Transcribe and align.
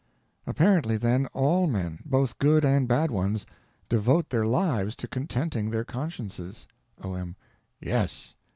Apparently, 0.47 0.97
then, 0.97 1.27
all 1.27 1.67
men, 1.67 1.99
both 2.07 2.39
good 2.39 2.65
and 2.65 2.87
bad 2.87 3.11
ones, 3.11 3.45
devote 3.87 4.31
their 4.31 4.47
lives 4.47 4.95
to 4.95 5.07
contenting 5.07 5.69
their 5.69 5.85
consciences. 5.85 6.67
O.M. 7.03 7.35
Yes. 7.79 8.33